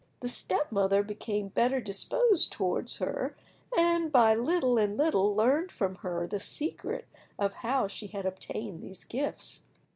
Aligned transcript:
The 0.21 0.27
step 0.29 0.71
mother 0.71 1.03
became 1.03 1.49
better 1.49 1.79
disposed 1.79 2.51
towards 2.51 2.97
her, 2.97 3.35
and 3.77 4.11
by 4.11 4.33
little 4.33 4.79
and 4.79 4.97
little 4.97 5.35
learned 5.35 5.71
from 5.71 5.97
her 5.97 6.25
the 6.25 6.39
secret 6.39 7.05
of 7.37 7.53
how 7.61 7.85
she 7.87 8.07
had 8.07 8.25
obtained 8.25 8.81
these 8.81 9.03
gifts. 9.03 9.61